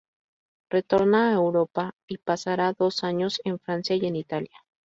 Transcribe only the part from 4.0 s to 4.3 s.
en